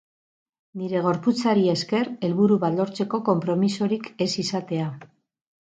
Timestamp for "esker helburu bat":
1.73-2.79